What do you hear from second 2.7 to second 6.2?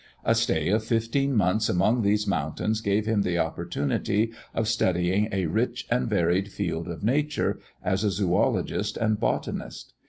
gave him the opportunity of studying a rich and